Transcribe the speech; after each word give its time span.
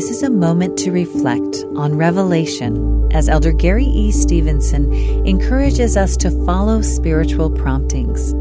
This 0.00 0.12
is 0.12 0.22
a 0.22 0.30
moment 0.30 0.78
to 0.78 0.92
reflect 0.92 1.62
on 1.76 1.94
Revelation 1.94 3.06
as 3.12 3.28
Elder 3.28 3.52
Gary 3.52 3.84
E. 3.84 4.10
Stevenson 4.10 4.90
encourages 5.26 5.94
us 5.94 6.16
to 6.16 6.30
follow 6.46 6.80
spiritual 6.80 7.50
promptings. 7.50 8.32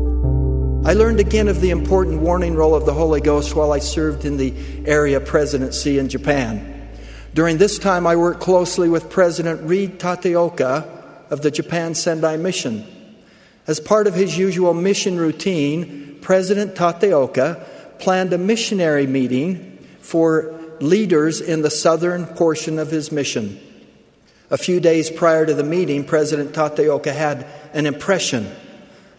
I 0.87 0.93
learned 0.93 1.19
again 1.19 1.49
of 1.49 1.59
the 1.59 1.71
important 1.71 2.21
warning 2.21 2.55
role 2.55 2.75
of 2.75 2.85
the 2.85 2.93
Holy 2.93 3.19
Ghost 3.19 3.57
while 3.57 3.73
I 3.73 3.79
served 3.79 4.23
in 4.23 4.37
the 4.37 4.53
area 4.85 5.19
presidency 5.19 5.99
in 5.99 6.07
Japan. 6.07 6.87
During 7.33 7.57
this 7.57 7.77
time, 7.77 8.07
I 8.07 8.15
worked 8.15 8.39
closely 8.39 8.87
with 8.87 9.09
President 9.09 9.61
Reed 9.63 9.99
Tateoka 9.99 10.87
of 11.29 11.41
the 11.41 11.51
Japan 11.51 11.93
Sendai 11.93 12.37
Mission. 12.37 12.85
As 13.67 13.81
part 13.81 14.07
of 14.07 14.15
his 14.15 14.37
usual 14.37 14.73
mission 14.73 15.17
routine, 15.17 16.19
President 16.21 16.75
Tateoka 16.75 17.61
planned 17.99 18.31
a 18.31 18.37
missionary 18.37 19.07
meeting 19.07 19.77
for 19.99 20.57
leaders 20.81 21.41
in 21.41 21.61
the 21.61 21.69
southern 21.69 22.25
portion 22.25 22.79
of 22.79 22.91
his 22.91 23.11
mission. 23.11 23.59
A 24.51 24.57
few 24.57 24.79
days 24.79 25.09
prior 25.09 25.45
to 25.45 25.53
the 25.53 25.63
meeting, 25.63 26.03
President 26.03 26.53
Tateoka 26.53 27.13
had 27.13 27.45
an 27.73 27.85
impression, 27.85 28.51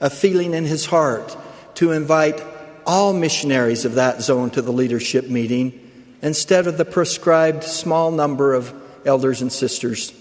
a 0.01 0.11
feeling 0.11 0.55
in 0.55 0.65
his 0.65 0.87
heart 0.87 1.37
to 1.75 1.93
invite 1.93 2.43
all 2.87 3.13
missionaries 3.13 3.85
of 3.85 3.95
that 3.95 4.23
zone 4.23 4.51
to 4.51 4.63
the 4.63 4.73
leadership 4.73 5.29
meeting 5.29 5.91
instead 6.23 6.67
of 6.67 6.77
the 6.77 6.85
prescribed 6.85 7.63
small 7.63 8.11
number 8.11 8.55
of 8.55 8.75
elders 9.07 9.41
and 9.41 9.53
sisters. 9.53 10.13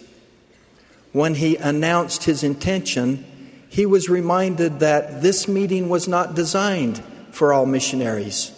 When 1.12 1.36
he 1.36 1.56
announced 1.56 2.26
his 2.26 2.44
intention, 2.44 3.26
he 3.70 3.86
was 3.86 4.10
reminded 4.10 4.80
that 4.80 5.22
this 5.22 5.48
meeting 5.48 5.90
was 5.90 6.08
not 6.08 6.36
designed 6.36 7.02
for 7.32 7.54
all 7.54 7.66
missionaries, 7.66 8.52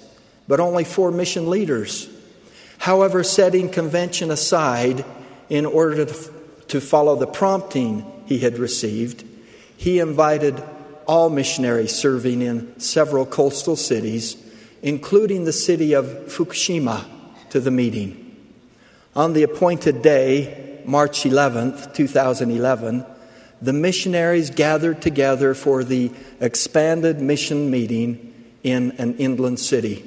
but 0.47 0.59
only 0.59 0.83
for 0.83 1.11
mission 1.11 1.49
leaders. 1.49 2.09
However, 2.81 3.23
setting 3.23 3.69
convention 3.69 4.31
aside 4.31 5.05
in 5.49 5.67
order 5.67 6.03
to, 6.03 6.31
to 6.69 6.81
follow 6.81 7.15
the 7.15 7.27
prompting 7.27 8.03
he 8.25 8.39
had 8.39 8.57
received, 8.57 9.23
he 9.77 9.99
invited 9.99 10.63
all 11.05 11.29
missionaries 11.29 11.93
serving 11.93 12.41
in 12.41 12.79
several 12.79 13.27
coastal 13.27 13.75
cities, 13.75 14.35
including 14.81 15.43
the 15.45 15.53
city 15.53 15.93
of 15.93 16.05
Fukushima, 16.25 17.05
to 17.51 17.59
the 17.59 17.69
meeting. 17.69 18.35
On 19.15 19.33
the 19.33 19.43
appointed 19.43 20.01
day, 20.01 20.81
March 20.83 21.21
11th, 21.21 21.93
2011, 21.93 23.05
the 23.61 23.73
missionaries 23.73 24.49
gathered 24.49 25.03
together 25.03 25.53
for 25.53 25.83
the 25.83 26.09
expanded 26.39 27.21
mission 27.21 27.69
meeting 27.69 28.33
in 28.63 28.89
an 28.93 29.17
inland 29.17 29.59
city. 29.59 30.03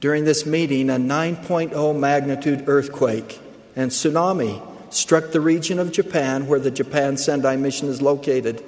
During 0.00 0.24
this 0.24 0.46
meeting, 0.46 0.90
a 0.90 0.94
9.0 0.94 1.98
magnitude 1.98 2.64
earthquake 2.68 3.40
and 3.74 3.90
tsunami 3.90 4.62
struck 4.92 5.32
the 5.32 5.40
region 5.40 5.78
of 5.78 5.92
Japan 5.92 6.46
where 6.46 6.60
the 6.60 6.70
Japan 6.70 7.16
Sendai 7.16 7.56
Mission 7.56 7.88
is 7.88 8.00
located. 8.00 8.64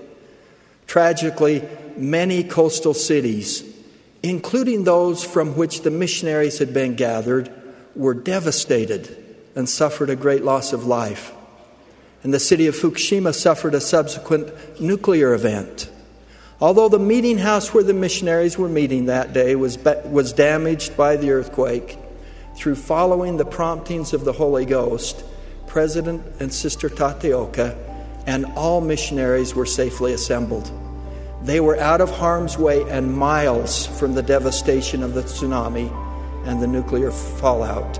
Tragically, 0.86 1.66
many 1.96 2.42
coastal 2.42 2.94
cities, 2.94 3.64
including 4.22 4.84
those 4.84 5.22
from 5.24 5.56
which 5.56 5.82
the 5.82 5.90
missionaries 5.90 6.58
had 6.58 6.74
been 6.74 6.96
gathered, 6.96 7.50
were 7.94 8.14
devastated 8.14 9.16
and 9.54 9.68
suffered 9.68 10.10
a 10.10 10.16
great 10.16 10.44
loss 10.44 10.72
of 10.72 10.86
life. 10.86 11.32
And 12.22 12.34
the 12.34 12.40
city 12.40 12.66
of 12.66 12.74
Fukushima 12.74 13.34
suffered 13.34 13.74
a 13.74 13.80
subsequent 13.80 14.80
nuclear 14.80 15.32
event. 15.32 15.88
Although 16.60 16.90
the 16.90 16.98
meeting 16.98 17.38
house 17.38 17.72
where 17.72 17.82
the 17.82 17.94
missionaries 17.94 18.58
were 18.58 18.68
meeting 18.68 19.06
that 19.06 19.32
day 19.32 19.56
was, 19.56 19.78
was 19.78 20.32
damaged 20.32 20.96
by 20.96 21.16
the 21.16 21.30
earthquake, 21.30 21.98
through 22.54 22.74
following 22.74 23.38
the 23.38 23.46
promptings 23.46 24.12
of 24.12 24.24
the 24.24 24.32
Holy 24.32 24.66
Ghost, 24.66 25.24
President 25.66 26.22
and 26.40 26.52
Sister 26.52 26.88
Tateoka 26.90 27.78
and 28.26 28.44
all 28.56 28.80
missionaries 28.80 29.54
were 29.54 29.66
safely 29.66 30.12
assembled. 30.12 30.70
They 31.42 31.60
were 31.60 31.78
out 31.78 32.00
of 32.00 32.10
harm's 32.10 32.58
way 32.58 32.82
and 32.90 33.16
miles 33.16 33.86
from 33.86 34.14
the 34.14 34.22
devastation 34.22 35.02
of 35.02 35.14
the 35.14 35.22
tsunami 35.22 35.90
and 36.46 36.62
the 36.62 36.66
nuclear 36.66 37.10
fallout. 37.10 37.98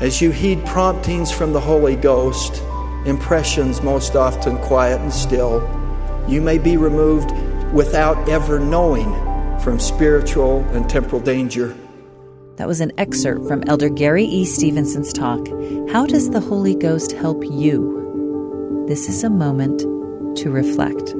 As 0.00 0.22
you 0.22 0.30
heed 0.30 0.64
promptings 0.64 1.30
from 1.30 1.52
the 1.52 1.60
Holy 1.60 1.96
Ghost, 1.96 2.62
impressions 3.04 3.82
most 3.82 4.16
often 4.16 4.56
quiet 4.58 5.00
and 5.00 5.12
still, 5.12 5.60
you 6.28 6.40
may 6.40 6.58
be 6.58 6.76
removed 6.76 7.30
without 7.72 8.28
ever 8.28 8.58
knowing 8.58 9.12
from 9.60 9.78
spiritual 9.80 10.60
and 10.72 10.88
temporal 10.88 11.20
danger. 11.20 11.76
That 12.56 12.68
was 12.68 12.80
an 12.80 12.92
excerpt 12.98 13.46
from 13.46 13.62
Elder 13.66 13.88
Gary 13.88 14.24
E. 14.24 14.44
Stevenson's 14.44 15.12
talk, 15.12 15.46
How 15.90 16.06
Does 16.06 16.30
the 16.30 16.40
Holy 16.40 16.74
Ghost 16.74 17.12
Help 17.12 17.44
You? 17.44 18.84
This 18.88 19.08
is 19.08 19.24
a 19.24 19.30
moment 19.30 19.80
to 20.38 20.50
reflect. 20.50 21.14